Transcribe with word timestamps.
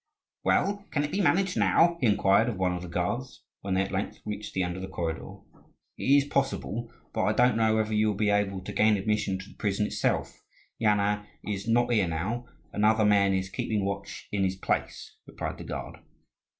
"Well, 0.43 0.87
can 0.89 1.03
it 1.03 1.11
be 1.11 1.21
managed 1.21 1.57
now?" 1.59 1.99
he 2.01 2.07
inquired 2.07 2.49
of 2.49 2.55
one 2.57 2.71
of 2.73 2.81
the 2.81 2.87
guards, 2.87 3.43
when 3.59 3.75
they 3.75 3.83
at 3.83 3.91
length 3.91 4.19
reached 4.25 4.55
the 4.55 4.63
end 4.63 4.75
of 4.75 4.81
the 4.81 4.87
corridor. 4.87 5.35
"It 5.95 6.05
is 6.05 6.25
possible, 6.25 6.91
but 7.13 7.25
I 7.25 7.33
don't 7.33 7.55
know 7.55 7.75
whether 7.75 7.93
you 7.93 8.07
will 8.07 8.15
be 8.15 8.31
able 8.31 8.61
to 8.61 8.73
gain 8.73 8.97
admission 8.97 9.37
to 9.37 9.49
the 9.49 9.55
prison 9.57 9.85
itself. 9.85 10.41
Yana 10.81 11.27
is 11.43 11.67
not 11.67 11.93
here 11.93 12.07
now; 12.07 12.47
another 12.73 13.05
man 13.05 13.35
is 13.35 13.51
keeping 13.51 13.85
watch 13.85 14.27
in 14.31 14.43
his 14.43 14.55
place," 14.55 15.17
replied 15.27 15.59
the 15.59 15.65
guard. 15.65 15.99